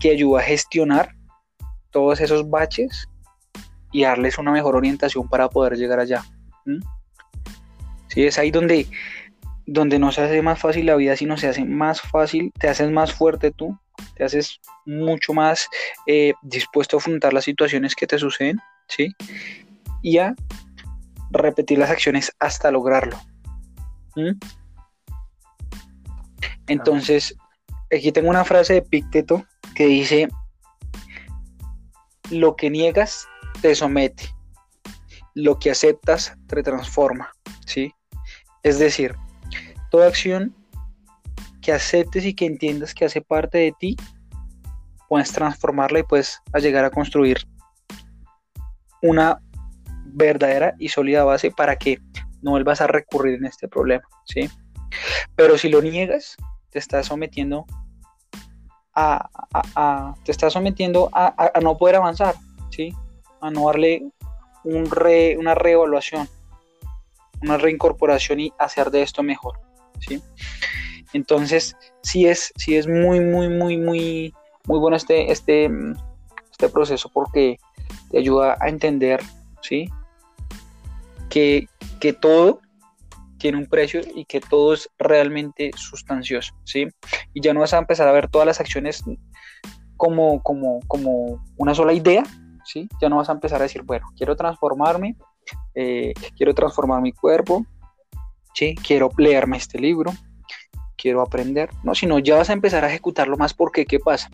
[0.00, 1.14] que ayuda a gestionar
[1.90, 3.08] todos esos baches
[3.94, 6.24] y darles una mejor orientación para poder llegar allá.
[8.08, 8.24] ¿Sí?
[8.26, 8.88] Es ahí donde
[9.66, 12.90] donde no se hace más fácil la vida, sino se hace más fácil, te haces
[12.90, 13.78] más fuerte tú,
[14.16, 15.68] te haces mucho más
[16.06, 19.14] eh, dispuesto a afrontar las situaciones que te suceden, ¿sí?
[20.02, 20.34] Y a
[21.30, 23.16] repetir las acciones hasta lograrlo.
[26.66, 27.34] Entonces,
[27.90, 30.28] aquí tengo una frase de Picteto que dice,
[32.30, 33.28] lo que niegas
[33.64, 34.28] te somete,
[35.32, 37.32] lo que aceptas te transforma,
[37.64, 37.94] ¿sí?
[38.62, 39.16] Es decir,
[39.90, 40.54] toda acción
[41.62, 43.96] que aceptes y que entiendas que hace parte de ti,
[45.08, 47.38] puedes transformarla y puedes llegar a construir
[49.00, 49.40] una
[50.08, 51.96] verdadera y sólida base para que
[52.42, 54.50] no vuelvas a recurrir en este problema, ¿sí?
[55.36, 56.36] Pero si lo niegas,
[56.68, 57.64] te estás sometiendo
[58.94, 62.34] a, te estás sometiendo a, no poder avanzar,
[62.68, 62.94] ¿sí?
[63.44, 64.02] A no darle
[64.64, 64.88] un
[65.38, 66.26] una reevaluación,
[67.42, 69.60] una reincorporación y hacer de esto mejor.
[70.00, 70.22] ¿sí?
[71.12, 74.34] Entonces, sí es, sí es muy, muy, muy, muy,
[74.66, 75.70] muy bueno este, este,
[76.50, 77.58] este proceso porque
[78.10, 79.20] te ayuda a entender,
[79.60, 79.88] ¿sí?
[81.28, 81.68] Que,
[82.00, 82.60] que todo
[83.36, 86.88] tiene un precio y que todo es realmente sustancioso, ¿sí?
[87.34, 89.04] Y ya no vas a empezar a ver todas las acciones
[89.96, 92.24] como, como, como una sola idea,
[92.64, 92.88] ¿sí?
[93.00, 95.16] Ya no vas a empezar a decir, bueno, quiero transformarme,
[95.74, 97.64] eh, quiero transformar mi cuerpo,
[98.82, 100.12] quiero leerme este libro,
[100.96, 104.30] quiero aprender, no, sino ya vas a empezar a ejecutarlo más porque, ¿qué pasa?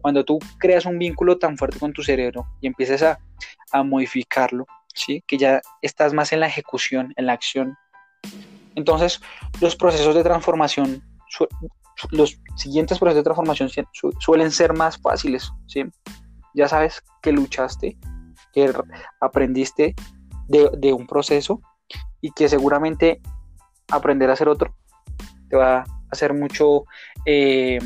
[0.00, 3.18] Cuando tú creas un vínculo tan fuerte con tu cerebro y empiezas a,
[3.84, 5.22] modificarlo, ¿sí?
[5.26, 7.76] Que ya estás más en la ejecución, en la acción.
[8.74, 9.20] Entonces,
[9.60, 11.02] los procesos de transformación,
[12.10, 13.68] los siguientes procesos de transformación
[14.18, 15.84] suelen ser más fáciles, ¿sí?
[16.56, 17.98] Ya sabes que luchaste,
[18.54, 18.72] que
[19.20, 19.94] aprendiste
[20.48, 21.60] de, un proceso
[22.22, 23.20] y que seguramente
[23.92, 24.74] aprender a hacer otro
[25.50, 26.84] te va a hacer mucho
[27.26, 27.78] eh,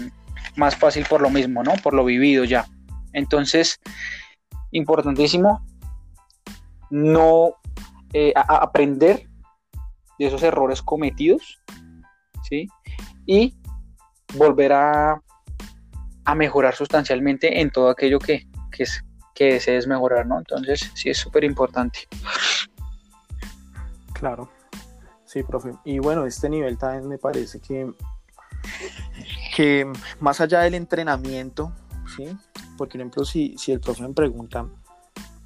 [0.56, 1.72] más fácil por lo mismo, ¿no?
[1.82, 2.64] Por lo vivido ya.
[3.12, 3.80] Entonces,
[4.70, 5.66] importantísimo
[6.90, 7.56] no
[8.12, 9.28] eh, aprender
[10.16, 11.60] de esos errores cometidos,
[12.48, 12.68] ¿sí?
[13.26, 13.58] Y
[14.36, 15.20] volver a,
[16.24, 19.04] a mejorar sustancialmente en todo aquello que, que, es,
[19.34, 20.38] que desees mejorar, ¿no?
[20.38, 22.08] Entonces, sí es súper importante.
[24.12, 24.50] Claro.
[25.24, 25.72] Sí, profe.
[25.84, 27.92] Y bueno, este nivel también me parece que,
[29.54, 31.72] que más allá del entrenamiento,
[32.16, 32.36] ¿sí?
[32.76, 34.66] Por ejemplo, si, si el profe me pregunta,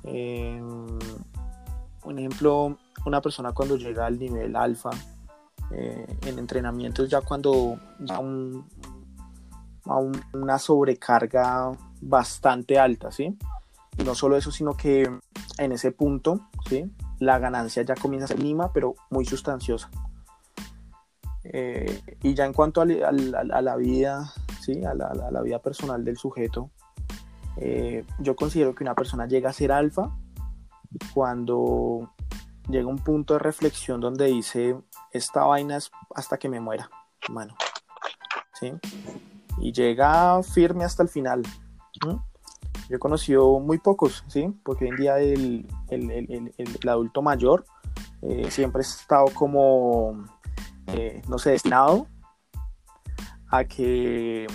[0.05, 0.61] eh,
[2.05, 4.91] un ejemplo, una persona cuando llega al nivel alfa,
[5.71, 8.67] eh, en entrenamiento es ya cuando a, un,
[9.87, 9.97] a
[10.37, 11.73] una sobrecarga
[12.05, 13.37] bastante alta, ¿sí?
[13.97, 15.11] Y no solo eso, sino que
[15.59, 16.91] en ese punto, ¿sí?
[17.19, 19.91] la ganancia ya comienza a ser mínima, pero muy sustanciosa.
[21.45, 24.85] Eh, y ya en cuanto a, la vida, ¿sí?
[24.85, 26.71] a, la, vida personal del sujeto,
[27.57, 30.11] eh, yo considero que una persona llega a ser alfa
[31.13, 32.13] cuando
[32.69, 34.77] llega un punto de reflexión donde dice,
[35.13, 36.91] esta vaina es hasta que me muera,
[37.29, 37.55] bueno,
[38.55, 38.73] ¿sí?
[39.59, 41.43] Y llega firme hasta el final.
[42.01, 44.55] Yo he conocido muy pocos, ¿sí?
[44.63, 45.67] Porque hoy en día el,
[46.89, 47.65] adulto mayor
[48.23, 50.25] eh, siempre ha estado como,
[50.89, 52.07] eh, no sé, destinado
[53.51, 54.47] a que,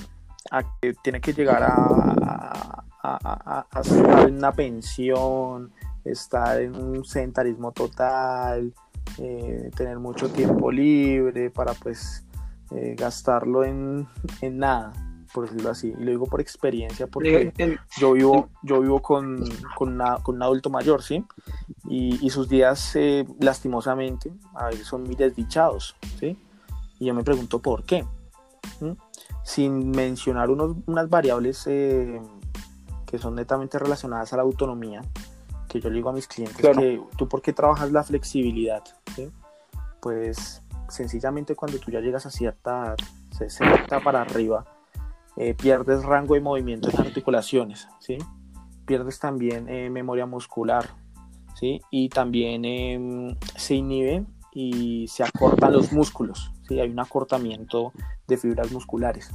[0.52, 5.72] a que tiene que llegar a, a, estar en una pensión,
[6.04, 8.74] estar en un sedentarismo total,
[9.18, 12.26] eh, tener mucho tiempo libre para pues
[12.96, 14.08] gastarlo en,
[14.42, 14.94] en nada
[15.34, 15.94] por decirlo así.
[15.98, 17.54] Y lo digo por experiencia, porque
[17.98, 19.44] yo vivo, yo vivo con,
[19.76, 21.24] con, un adulto mayor, ¿sí?
[21.88, 26.38] Y, sus días, eh, lastimosamente, a veces son muy desdichados, ¿sí?
[27.00, 28.06] Y yo me pregunto por qué.
[29.44, 32.22] Sin mencionar unos, unas variables eh,
[33.06, 35.02] que son netamente relacionadas a la autonomía,
[35.68, 38.84] que yo le digo a mis clientes que tú por qué trabajas la flexibilidad,
[39.16, 39.32] ¿sí?
[40.02, 42.96] Pues sencillamente cuando tú ya llegas a cierta
[43.38, 44.66] 60 para arriba,
[45.38, 48.18] eh, pierdes rango de movimiento en articulaciones, ¿sí?
[48.86, 50.90] Pierdes también eh, memoria muscular,
[51.56, 51.82] ¿sí?
[51.92, 56.80] Y también em, se inhibe y se acortan los músculos, ¿sí?
[56.80, 57.94] Hay un acortamiento
[58.28, 59.32] de fibras musculares.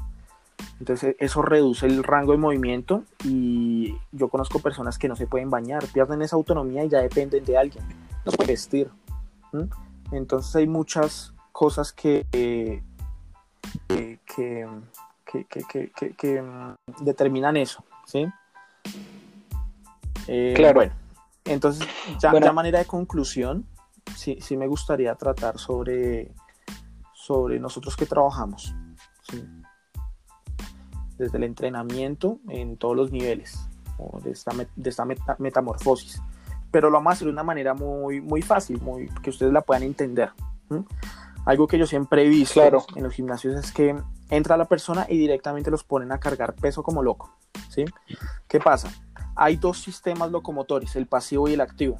[0.81, 5.51] Entonces eso reduce el rango de movimiento y yo conozco personas que no se pueden
[5.51, 7.85] bañar, pierden esa autonomía y ya dependen de alguien,
[8.25, 8.91] no pueden vestir.
[10.11, 12.83] Entonces hay muchas cosas que, que,
[14.27, 14.69] que,
[15.41, 18.27] mm, determinan eso, ¿sí?
[20.27, 20.75] Eh, claro.
[20.75, 20.93] Bueno,
[21.45, 21.87] entonces,
[22.21, 23.67] ya, de manera de conclusión,
[24.17, 26.33] sí, sí me gustaría tratar sobre,
[27.13, 28.75] sobre nosotros que trabajamos,
[31.19, 33.69] desde el entrenamiento en todos los niveles
[34.23, 35.07] de esta, de esta
[35.39, 36.21] metamorfosis.
[36.71, 39.61] Pero lo vamos a hacer de una manera muy, muy fácil, muy, que ustedes la
[39.61, 40.33] puedan entender.
[41.45, 43.97] Algo que yo siempre he visto en los gimnasios es que
[44.31, 47.31] entra la persona y directamente los ponen a cargar peso como loco.
[47.69, 47.85] ¿sí?
[48.49, 48.91] ¿Qué pasa?
[49.37, 51.99] Hay dos sistemas locomotores, el pasivo y el activo.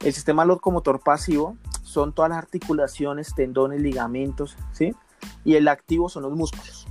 [0.00, 4.94] El sistema locomotor pasivo son todas las articulaciones, tendones, ligamentos, ¿sí?
[5.44, 6.86] Y el activo son los músculos.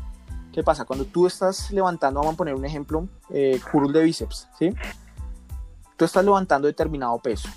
[0.52, 0.86] ¿Qué pasa?
[0.86, 4.74] Cuando tú estás levantando, vamos a poner un ejemplo, eh, curl de bíceps, ¿sí?
[5.96, 7.50] Tú estás levantando determinado peso.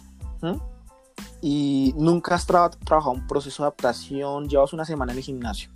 [1.40, 5.70] Y nunca has trabajado un proceso de adaptación, llevas una semana en el gimnasio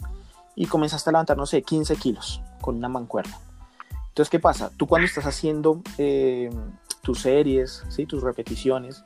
[0.57, 3.39] y comenzaste a levantar, no sé, 15 kilos con una mancuerna.
[4.09, 4.71] Entonces, ¿qué pasa?
[4.77, 6.51] Tú cuando estás haciendo eh,
[7.03, 8.07] tus series, ¿sí?
[8.07, 9.05] tus repeticiones,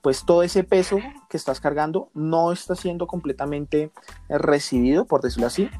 [0.00, 0.98] pues todo ese peso
[1.30, 3.90] que estás cargando no está siendo completamente
[4.28, 5.70] recibido, por decirlo así,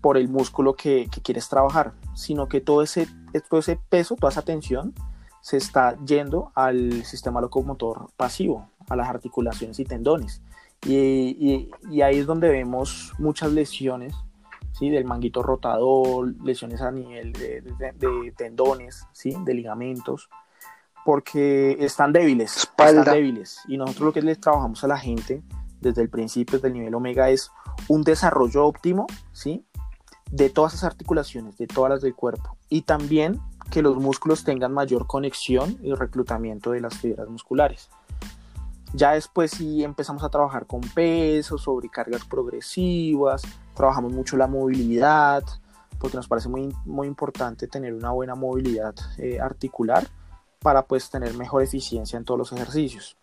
[0.00, 3.08] por el músculo que, quieres trabajar, sino que todo ese,
[3.48, 4.94] todo ese peso, toda esa tensión,
[5.40, 10.42] se está yendo al sistema locomotor pasivo, a las articulaciones y tendones.
[10.86, 14.14] Y, y ahí es donde vemos muchas lesiones
[14.78, 14.90] ¿sí?
[14.90, 19.34] del manguito rotador, lesiones a nivel de, tendones, ¿sí?
[19.44, 20.28] de ligamentos,
[21.04, 23.60] porque están débiles, están débiles.
[23.68, 25.42] Y nosotros lo que les trabajamos a la gente
[25.80, 27.50] desde el principio, desde el nivel omega, es
[27.88, 29.64] un desarrollo óptimo ¿sí?
[30.30, 32.56] de todas esas articulaciones, de todas las del cuerpo.
[32.68, 37.90] Y también que los músculos tengan mayor conexión y reclutamiento de las fibras musculares.
[38.94, 43.42] Ya después sí empezamos a trabajar con pesos, sobrecargas progresivas,
[43.74, 45.42] trabajamos mucho la movilidad,
[45.98, 50.06] porque nos parece muy, muy importante tener una buena movilidad eh, articular
[50.60, 53.16] para pues tener mejor eficiencia en todos los ejercicios.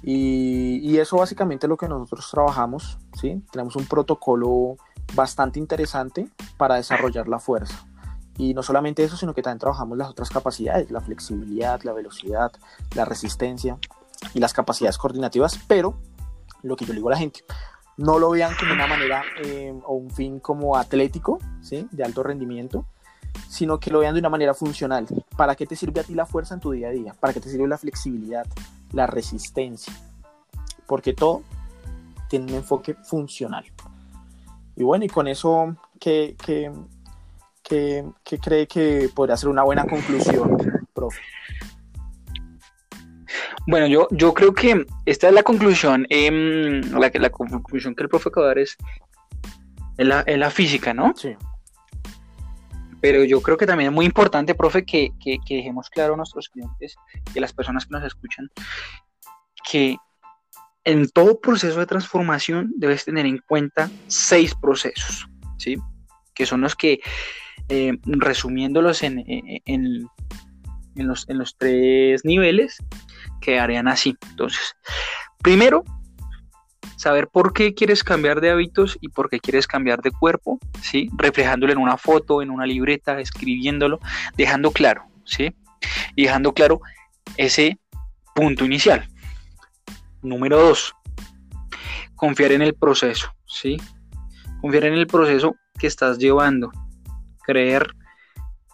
[0.00, 3.42] Y, y, eso básicamente es lo que nosotros trabajamos, ¿sí?
[3.50, 4.76] Tenemos un protocolo
[5.14, 7.84] bastante interesante para desarrollar la fuerza.
[8.38, 12.52] Y no solamente eso, sino que también trabajamos las otras capacidades, la flexibilidad, la velocidad,
[12.94, 13.78] la resistencia
[14.32, 15.98] y las capacidades coordinativas, pero
[16.62, 17.44] lo que yo le digo a la gente,
[17.96, 21.86] no lo vean como una manera eh, o un fin como atlético, ¿sí?
[21.92, 22.86] de alto rendimiento,
[23.48, 25.06] sino que lo vean de una manera funcional.
[25.36, 27.14] ¿Para qué te sirve a ti la fuerza en tu día a día?
[27.18, 28.46] ¿Para qué te sirve la flexibilidad,
[28.92, 29.92] la resistencia?
[30.86, 31.42] Porque todo
[32.28, 33.64] tiene un enfoque funcional.
[34.76, 36.72] Y bueno, y con eso, ¿qué, qué,
[37.62, 40.56] qué, qué cree que podría ser una buena conclusión,
[40.92, 41.20] profe?
[43.66, 46.30] Bueno, yo, yo creo que esta es la conclusión, eh,
[46.90, 48.76] la, la conclusión que el profe acaba de dar es
[49.96, 51.14] en la, la, física, ¿no?
[51.16, 51.34] Sí.
[53.00, 56.48] Pero yo creo que también es muy importante, profe, que, que, dejemos claro a nuestros
[56.48, 56.96] clientes
[57.34, 58.50] y a las personas que nos escuchan
[59.70, 59.96] que
[60.84, 65.78] en todo proceso de transformación debes tener en cuenta seis procesos, ¿sí?
[66.34, 67.00] Que son los que,
[67.70, 70.06] eh, resumiéndolos en, en,
[70.96, 72.76] en, los, en los tres niveles,
[73.44, 74.16] quedarían así.
[74.30, 74.74] Entonces,
[75.42, 75.84] primero,
[76.96, 81.10] saber por qué quieres cambiar de hábitos y por qué quieres cambiar de cuerpo, ¿sí?
[81.16, 84.00] Reflejándolo en una foto, en una libreta, escribiéndolo,
[84.36, 85.54] dejando claro, ¿sí?
[86.16, 86.80] Y dejando claro
[87.36, 87.78] ese
[88.34, 89.06] punto inicial.
[90.22, 90.94] Número dos,
[92.16, 93.76] confiar en el proceso, ¿sí?
[94.62, 96.72] Confiar en el proceso que estás llevando.
[97.42, 97.94] Creer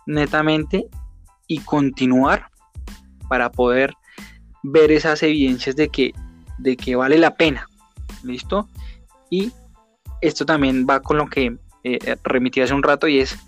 [0.06, 0.84] netamente
[1.48, 2.46] y continuar
[3.28, 3.92] para poder
[4.62, 6.12] ver esas evidencias de que,
[6.58, 7.68] de que vale la pena.
[8.22, 8.68] ¿Listo?
[9.30, 9.52] Y
[10.20, 13.38] esto también va con lo que eh, remití hace un rato y es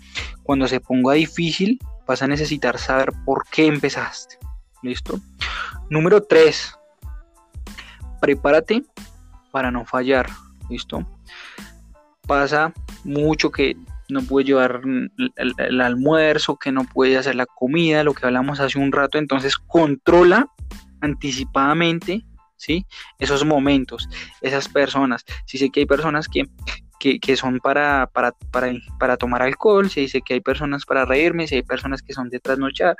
[0.41, 4.37] cuando se ponga difícil vas a necesitar saber por qué empezaste.
[4.81, 5.19] ¿Listo?
[5.89, 6.73] Número 3.
[8.19, 8.83] Prepárate
[9.51, 10.29] para no fallar.
[10.69, 11.05] ¿Listo?
[12.27, 13.77] Pasa mucho que
[14.09, 14.81] no puede llevar
[15.35, 19.17] el, almuerzo, que no puede hacer la comida, lo que hablamos hace un rato.
[19.17, 20.47] Entonces controla
[21.03, 22.25] anticipadamente
[22.55, 22.85] ¿sí?
[23.19, 24.09] esos momentos,
[24.41, 25.25] esas personas.
[25.45, 26.45] Si sé que hay personas que,
[26.99, 28.33] que, son para, para,
[28.97, 32.29] para, tomar alcohol, si sé que hay personas para reírme, si hay personas que son
[32.29, 32.95] de trasnochar,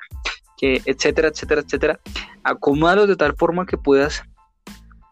[0.58, 2.00] que etcétera, etcétera, etcétera.
[2.44, 4.24] Acomódalos de tal forma que puedas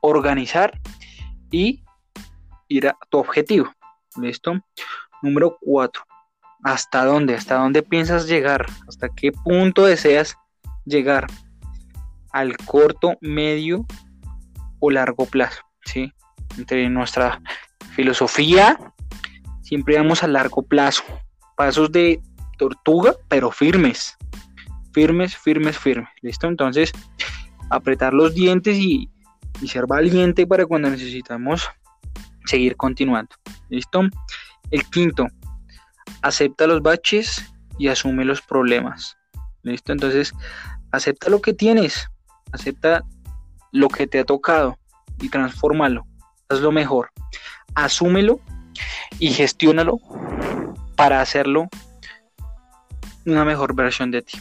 [0.01, 0.77] organizar
[1.49, 1.83] y
[2.67, 3.73] ir a tu objetivo.
[4.17, 4.59] ¿Listo?
[5.21, 6.03] Número 4.
[6.63, 7.35] ¿Hasta dónde?
[7.35, 8.65] ¿Hasta dónde piensas llegar?
[8.87, 10.35] ¿Hasta qué punto deseas
[10.85, 11.27] llegar?
[12.33, 13.85] Al corto, medio
[14.79, 15.61] o largo plazo.
[15.85, 16.11] ¿sí?
[16.57, 17.41] Entre nuestra
[17.95, 18.77] filosofía,
[19.61, 21.03] siempre vamos a largo plazo.
[21.55, 22.21] Pasos de
[22.57, 24.17] tortuga, pero firmes.
[24.93, 26.09] Firmes, firmes, firmes.
[26.21, 26.47] ¿Listo?
[26.47, 26.91] Entonces,
[27.69, 29.09] apretar los dientes y,
[29.61, 31.69] y ser valiente para cuando necesitamos
[32.45, 33.35] seguir continuando.
[33.69, 34.01] ¿Listo?
[34.71, 35.27] El quinto,
[36.21, 37.45] acepta los baches
[37.77, 39.17] y asume los problemas.
[39.63, 39.91] ¿Listo?
[39.91, 40.33] Entonces,
[40.91, 42.07] acepta lo que tienes,
[42.51, 43.03] acepta
[43.71, 44.77] lo que te ha tocado
[45.19, 46.05] y transfórmalo.
[46.49, 47.11] lo mejor.
[47.75, 48.39] Asúmelo
[49.19, 49.99] y gestiónalo
[50.95, 51.69] para hacerlo
[53.25, 54.39] una mejor versión de ti.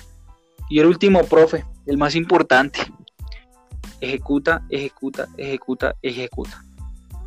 [0.69, 2.81] Y el último, profe, el más importante.
[4.01, 6.65] Ejecuta, ejecuta, ejecuta, ejecuta.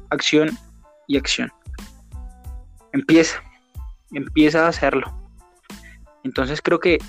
[0.09, 0.57] Acción
[1.07, 1.51] y acción
[2.93, 3.43] empieza,
[4.13, 5.11] empieza a hacerlo.
[6.23, 6.99] Entonces creo que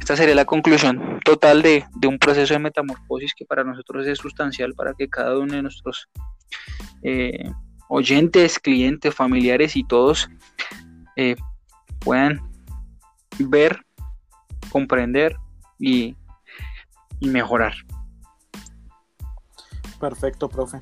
[0.00, 4.74] esta sería la conclusión total de, un proceso de metamorfosis que para nosotros es sustancial
[4.74, 6.08] para que cada uno de nuestros
[7.02, 7.52] eh,
[7.88, 10.28] oyentes, clientes, familiares y todos
[11.16, 11.36] eh,
[12.00, 12.40] puedan
[13.38, 13.84] ver,
[14.72, 15.36] comprender
[15.78, 16.16] y,
[17.20, 17.74] mejorar.
[20.00, 20.80] Perfecto, profe.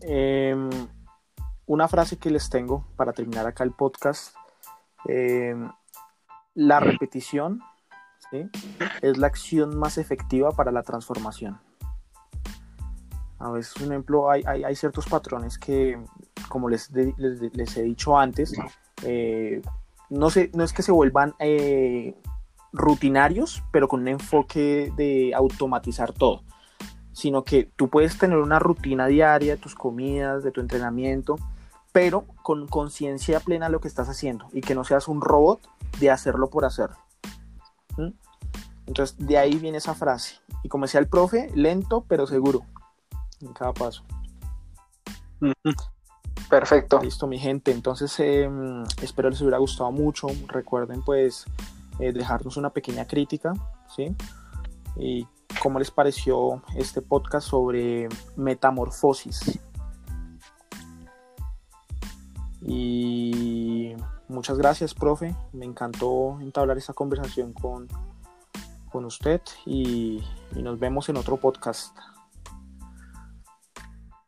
[0.00, 0.70] Em,
[1.66, 4.34] una frase que les tengo para terminar acá el podcast.
[5.06, 5.54] Eh,
[6.56, 7.60] la repetición
[9.02, 11.60] es la acción más efectiva para la transformación.
[13.38, 16.02] A veces, por ejemplo, hay, ciertos patrones que,
[16.48, 18.54] como les, les, he dicho antes,
[19.04, 19.60] eh,
[20.08, 22.16] no, no es que se vuelvan eh,
[22.72, 26.42] rutinarios, pero con un enfoque de automatizar todo
[27.12, 31.36] sino que tú puedes tener una rutina diaria de tus comidas, de tu entrenamiento,
[31.96, 35.66] pero con conciencia plena de lo que estás haciendo y que no seas un robot
[35.98, 36.98] de hacerlo por hacerlo.
[37.96, 38.10] ¿Mm?
[38.86, 40.34] Entonces, de ahí viene esa frase.
[40.62, 42.66] Y como decía el profe, lento pero seguro
[43.40, 44.04] en cada paso.
[46.50, 47.00] Perfecto.
[47.00, 47.72] Listo, mi gente.
[47.72, 50.26] Entonces, em, espero les hubiera gustado mucho.
[50.48, 51.46] Recuerden, pues,
[51.98, 53.54] eh, dejarnos una pequeña crítica,
[53.96, 54.14] ¿sí?
[54.96, 55.26] Y
[55.62, 59.60] cómo les pareció este podcast sobre metamorfosis.
[62.68, 63.94] Y
[64.28, 65.34] muchas gracias, profe.
[65.52, 67.86] Me encantó entablar esta conversación con,
[68.90, 70.22] con usted y,
[70.54, 71.96] y nos vemos en otro podcast.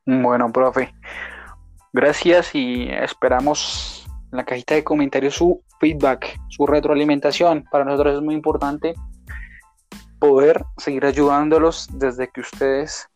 [0.07, 0.95] Bueno, profe.
[1.93, 7.64] Gracias y esperamos en la cajita de comentarios su feedback, su retroalimentación.
[7.70, 8.95] Para nosotros es muy importante
[10.20, 13.09] poder seguir ayudándolos desde que ustedes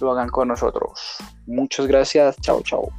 [0.00, 1.16] lo hagan con nosotros.
[1.46, 2.36] Muchas gracias.
[2.40, 2.90] Chao, chao.